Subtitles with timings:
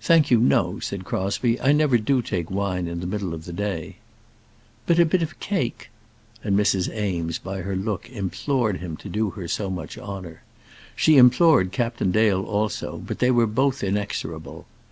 [0.00, 1.60] "Thank you, no," said Crosbie.
[1.60, 3.96] "I never do take wine in the middle of the day."
[4.86, 5.90] "But a bit of cake?"
[6.44, 6.96] And Mrs.
[6.96, 10.42] Eames by her look implored him to do her so much honour.
[10.94, 14.66] She implored Captain Dale, also, but they were both inexorable.